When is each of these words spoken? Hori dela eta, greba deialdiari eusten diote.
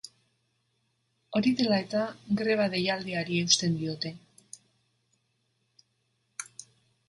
Hori 1.39 1.51
dela 1.59 1.77
eta, 1.83 2.01
greba 2.41 2.67
deialdiari 2.77 3.39
eusten 3.43 3.77
diote. 3.83 4.15